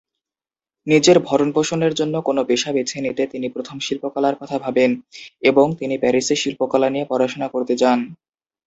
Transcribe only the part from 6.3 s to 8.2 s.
শিল্পকলা নিয়ে পড়াশোনা করতে যান।